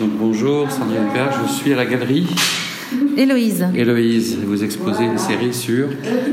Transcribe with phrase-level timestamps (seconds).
[0.00, 2.26] Donc, bonjour, Sandrine Père, je suis à la galerie.
[3.16, 3.64] Héloïse.
[3.74, 5.88] Héloïse, vous exposez une série sur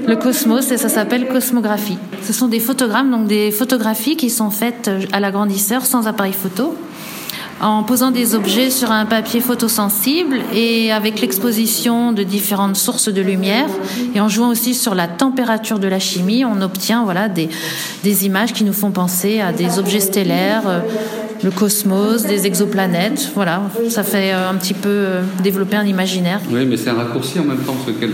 [0.07, 1.99] Le cosmos et ça s'appelle Cosmographie.
[2.23, 6.75] Ce sont des photogrammes, donc des photographies qui sont faites à l'agrandisseur sans appareil photo
[7.61, 13.21] en posant des objets sur un papier photosensible et avec l'exposition de différentes sources de
[13.21, 13.67] lumière
[14.15, 17.49] et en jouant aussi sur la température de la chimie, on obtient voilà des,
[18.03, 20.79] des images qui nous font penser à des objets stellaires, euh,
[21.43, 23.31] le cosmos, des exoplanètes.
[23.35, 26.39] Voilà, ça fait euh, un petit peu euh, développer un imaginaire.
[26.49, 28.13] Oui, mais c'est un raccourci en même temps, parce que quel,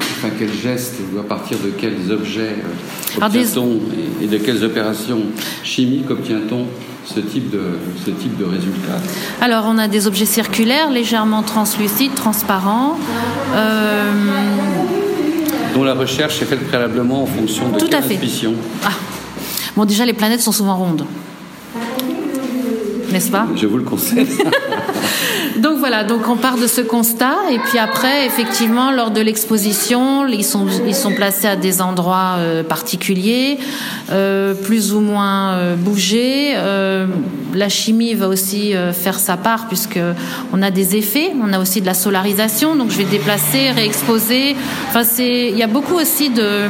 [0.00, 2.56] enfin, quel geste ou à partir de quels objets
[3.20, 3.80] obtient-on
[4.22, 5.20] et de quelles opérations
[5.62, 6.66] chimiques obtient-on
[7.04, 7.60] ce type de,
[8.04, 8.98] ce type de résultat?
[9.40, 12.98] Alors, on a des objets circulaires, légèrement translucides, transparents.
[13.54, 14.12] Euh...
[15.74, 18.18] Dont la recherche est faite préalablement en fonction de Tout quelle à fait.
[18.84, 18.90] Ah.
[19.76, 21.04] Bon, déjà, les planètes sont souvent rondes.
[23.14, 24.26] N'est-ce pas Je vous le conseille.
[25.58, 30.26] donc voilà, donc on part de ce constat et puis après, effectivement, lors de l'exposition,
[30.26, 33.58] ils sont, ils sont placés à des endroits euh, particuliers,
[34.10, 36.54] euh, plus ou moins euh, bougés.
[36.56, 37.06] Euh,
[37.54, 40.00] la chimie va aussi faire sa part puisque
[40.52, 44.56] on a des effets, on a aussi de la solarisation, donc je vais déplacer, réexposer.
[44.88, 46.66] Enfin, c'est, il y a beaucoup aussi de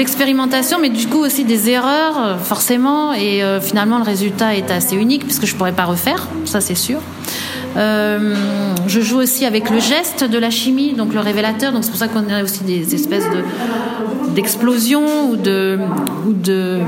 [0.00, 3.12] d'expérimentation, mais du coup aussi des erreurs, forcément.
[3.12, 6.74] Et euh, finalement, le résultat est assez unique puisque je pourrais pas refaire, ça c'est
[6.74, 7.00] sûr.
[7.76, 8.34] Euh,
[8.86, 11.72] je joue aussi avec le geste de la chimie, donc le révélateur.
[11.72, 13.44] Donc c'est pour ça qu'on a aussi des espèces de
[14.34, 15.78] d'explosions ou de
[16.26, 16.78] ou de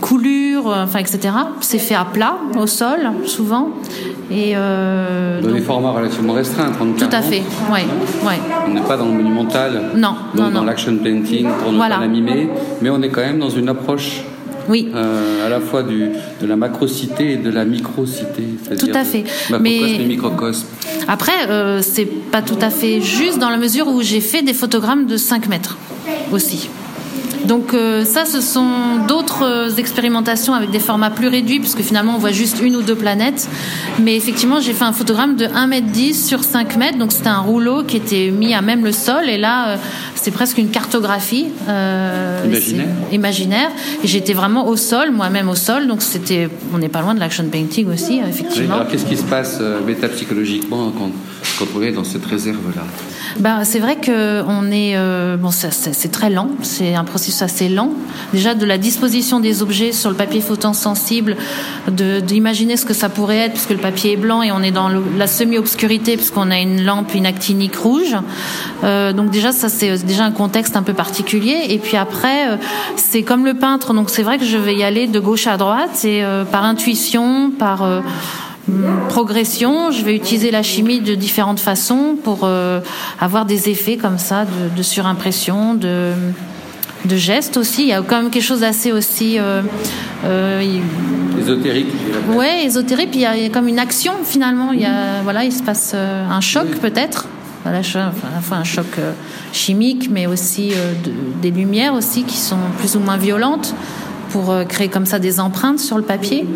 [0.00, 1.20] coulures, enfin etc.
[1.60, 3.68] C'est fait à plat, au sol, souvent.
[4.30, 7.84] Et euh, Dans donc- des formats relativement restreints, 30 tout à fait, ouais,
[8.24, 8.38] ouais.
[8.68, 11.96] On n'est pas dans le monumental, Non, donc non, dans l'action painting pour ne Voilà.
[11.96, 12.48] pas l'amimer,
[12.80, 14.22] mais on est quand même dans une approche
[14.68, 14.88] Oui.
[14.94, 18.44] euh, à la fois du, de la macrocité et de la microcité.
[18.78, 19.24] Tout à fait.
[19.60, 20.66] Mais- et microcosme.
[21.08, 24.54] Après, euh, c'est pas tout à fait juste dans la mesure où j'ai fait des
[24.54, 25.76] photogrammes de 5 mètres
[26.32, 26.68] aussi.
[27.46, 32.14] Donc euh, ça, ce sont d'autres euh, expérimentations avec des formats plus réduits, puisque finalement
[32.16, 33.48] on voit juste une ou deux planètes.
[33.98, 37.28] Mais effectivement, j'ai fait un photogramme de 1 mètre 10 sur 5 mètres, donc c'était
[37.28, 39.76] un rouleau qui était mis à même le sol, et là, euh,
[40.14, 42.86] c'était presque une cartographie euh, Imaginaire.
[43.10, 43.70] imaginaire.
[44.04, 47.20] Et j'étais vraiment au sol, moi-même au sol, donc c'était, on n'est pas loin de
[47.20, 48.74] l'action painting aussi, euh, Oui, effectivement.
[48.74, 51.10] alors qu'est-ce qui se passe métapsychologiquement quand,
[51.82, 52.82] est dans cette réserve-là
[53.38, 56.50] Ben, c'est vrai que on est euh, bon, c'est très lent.
[56.62, 57.92] C'est un processus assez lent.
[58.32, 61.36] Déjà de la disposition des objets sur le papier photosensible,
[61.90, 64.70] de d'imaginer ce que ça pourrait être, puisque le papier est blanc et on est
[64.70, 68.16] dans la semi-obscurité, puisqu'on a une lampe, une actinique rouge.
[68.84, 71.66] Euh, donc déjà ça c'est déjà un contexte un peu particulier.
[71.68, 72.56] Et puis après euh,
[72.96, 73.94] c'est comme le peintre.
[73.94, 76.64] Donc c'est vrai que je vais y aller de gauche à droite et euh, par
[76.64, 78.00] intuition, par euh,
[79.08, 79.90] progression.
[79.90, 82.80] Je vais utiliser la chimie de différentes façons pour euh,
[83.20, 86.12] avoir des effets comme ça de, de surimpression, de,
[87.04, 87.82] de gestes aussi.
[87.82, 89.62] Il y a quand même quelque chose d'assez aussi euh,
[90.24, 90.80] euh,
[91.40, 91.88] Ésotérique
[92.34, 93.10] ouais ésotérique.
[93.10, 94.72] Puis il y, a, il y a comme une action finalement.
[94.72, 97.26] Il y a voilà, il se passe euh, un choc peut-être.
[97.62, 99.12] Voilà, à la fois un choc euh,
[99.52, 100.68] chimique, mais aussi
[101.04, 103.74] de- des lumières aussi qui sont plus ou moins violentes
[104.30, 106.46] pour euh, créer comme ça des empreintes sur le papier.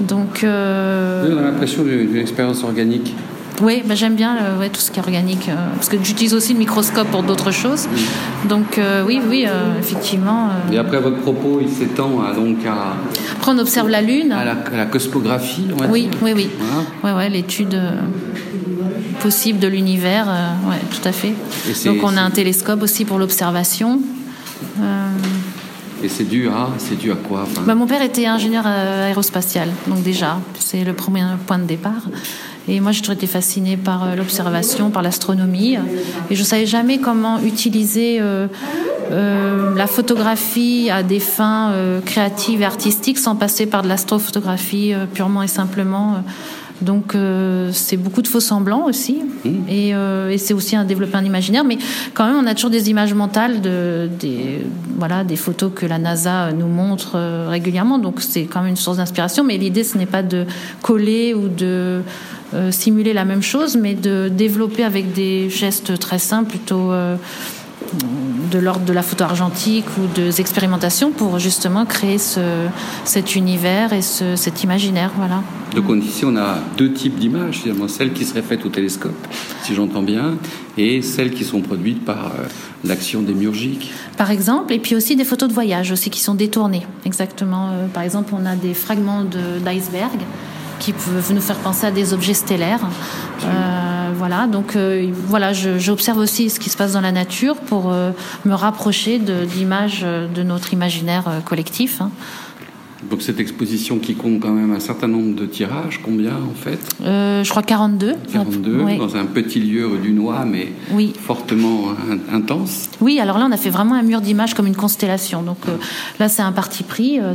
[0.00, 3.14] Donc euh, on a l'impression d'une expérience organique.
[3.62, 6.34] oui, bah, j'aime bien euh, ouais, tout ce qui est organique, euh, parce que j'utilise
[6.34, 7.88] aussi le microscope pour d'autres choses.
[8.48, 9.46] Donc euh, oui, oui,
[9.80, 10.48] effectivement.
[10.72, 12.94] Et après, votre propos, il s'étend à, donc à,
[13.36, 14.32] Après, on observe la Lune.
[14.32, 16.10] à la, à la cosmographie, on va Oui, dire.
[16.22, 16.48] oui, oui.
[16.58, 17.16] Voilà.
[17.18, 17.76] Ouais, ouais, l'étude
[19.20, 20.26] possible de l'univers,
[20.68, 21.34] ouais, tout à fait.
[21.86, 24.00] Donc on a un télescope aussi pour l'observation.
[24.80, 25.07] Euh,
[26.02, 29.08] Et c'est dû à, c'est dû à quoi enfin, Bah, mon père était ingénieur euh,
[29.08, 32.02] aérospatial, donc déjà, c'est le premier point de départ.
[32.68, 35.76] Et moi, j'ai toujours été fascinée par euh, l'observation, par l'astronomie.
[36.30, 38.46] Et je ne savais jamais comment utiliser euh,
[39.10, 41.72] la photographie à des fins
[42.04, 46.22] créatives et artistiques sans passer par de l'astrophotographie purement et simplement.
[46.80, 49.18] Donc euh, c'est beaucoup de faux semblants aussi,
[49.68, 51.64] et, euh, et c'est aussi un développer un imaginaire.
[51.64, 51.78] Mais
[52.14, 54.60] quand même, on a toujours des images mentales de des
[54.96, 57.98] voilà des photos que la NASA nous montre euh, régulièrement.
[57.98, 59.44] Donc c'est quand même une source d'inspiration.
[59.44, 60.46] Mais l'idée, ce n'est pas de
[60.82, 62.02] coller ou de
[62.54, 67.16] euh, simuler la même chose, mais de développer avec des gestes très simples, plutôt euh,
[68.50, 72.40] de l'ordre de la photo argentique ou des expérimentations pour justement créer ce,
[73.04, 75.10] cet univers et ce, cet imaginaire.
[75.16, 75.42] Voilà.
[75.74, 79.26] Donc on- ici, on a deux types d'images, finalement, celles qui seraient faites au télescope,
[79.62, 80.34] si j'entends bien,
[80.76, 82.46] et celles qui sont produites par euh,
[82.84, 83.90] l'action démiurgique.
[84.16, 86.86] Par exemple, et puis aussi des photos de voyage aussi qui sont détournées.
[87.04, 87.68] Exactement.
[87.70, 90.18] Euh, par exemple, on a des fragments de- d'iceberg
[90.78, 92.80] qui peuvent nous faire penser à des objets stellaires.
[94.18, 94.76] Voilà, donc
[95.26, 100.42] voilà, j'observe aussi ce qui se passe dans la nature pour me rapprocher d'images de,
[100.42, 102.00] notre imaginaire collectif.
[102.00, 102.10] Hein.
[103.08, 106.80] Donc cette exposition qui compte quand même un certain nombre de tirages, combien en fait?
[107.02, 108.16] Euh, Je crois 42.
[108.32, 110.72] 42, dans un petit lieu rue du Noix, mais
[111.20, 111.92] fortement
[112.32, 112.90] intense.
[113.00, 115.42] Oui, alors là on a fait vraiment un mur d'images comme une constellation.
[115.42, 115.76] Donc euh,
[116.18, 117.34] là c'est un parti pris, euh,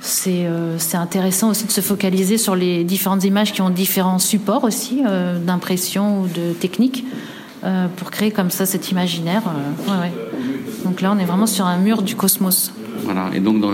[0.00, 0.46] c'est...
[0.78, 5.02] c'est intéressant aussi de se focaliser sur les différentes images qui ont différents supports aussi
[5.44, 7.04] d'impression ou de technique
[7.96, 9.42] pour créer comme ça cet imaginaire.
[10.84, 12.72] Donc là, on est vraiment sur un mur du cosmos.
[13.04, 13.30] Voilà.
[13.34, 13.70] Et donc, dans,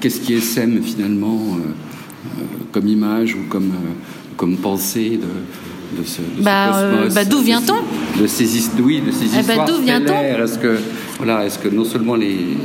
[0.00, 3.92] qu'est-ce qui sème finalement euh, euh, comme image ou comme, euh,
[4.36, 8.20] comme pensée de, de ce, bah, cosmos bah, D'où vient-on?
[8.20, 8.46] de, ces,
[8.80, 10.78] oui, de ces eh bah, histoires D'où vient-on Est-ce que,
[11.18, 12.56] voilà, est-ce que non seulement les,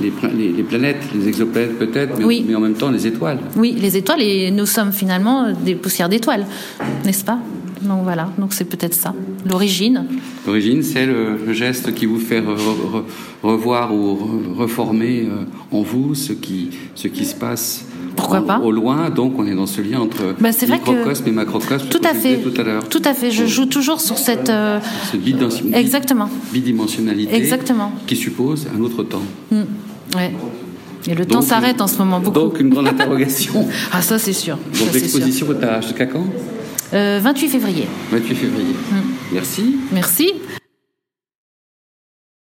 [0.00, 0.12] les,
[0.52, 3.38] les, planètes, les exoplanètes peut-être, mais, mais, en même temps les étoiles.
[3.56, 6.46] Oui, les étoiles, et nous sommes finalement des poussières d'étoiles,
[7.04, 7.38] n'est-ce pas?
[7.82, 9.14] Donc voilà, donc c'est peut-être ça,
[9.48, 10.06] l'origine.
[10.46, 12.42] L'origine, c'est le, geste qui vous fait
[13.42, 14.18] revoir ou
[14.56, 17.84] reformer euh, en vous ce qui, ce qui se passe
[18.16, 18.58] pourquoi pas?
[18.58, 21.88] Au loin, donc on est dans ce lien entre bah, microcosme et macrocosme.
[21.88, 22.38] Tout à fait.
[22.38, 22.88] Tout à l'heure.
[22.88, 23.30] Tout à fait.
[23.30, 24.50] Je joue toujours sur cette.
[24.50, 24.78] Euh...
[25.72, 26.28] Exactement.
[26.52, 27.34] Bidimensionnalité.
[27.34, 27.92] Exactement.
[28.06, 29.22] Qui suppose un autre temps.
[29.50, 29.62] Mm.
[30.14, 30.32] Ouais.
[31.06, 32.38] Et le temps s'arrête en ce moment beaucoup.
[32.38, 33.66] Donc une grande interrogation.
[33.92, 34.56] ah ça c'est sûr.
[34.56, 36.26] Donc l'exposition est jusqu'à quand?
[36.94, 37.86] Euh, 28 février.
[38.10, 38.74] 28 février.
[38.90, 38.96] Mm.
[39.32, 39.76] Merci.
[39.92, 40.32] Merci.